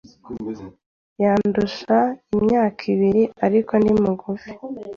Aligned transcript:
Yandusha 1.23 1.97
imyaka 2.35 2.81
ibiri, 2.93 3.23
ariko 3.45 3.73
ni 3.83 3.91
mugufi. 4.01 4.51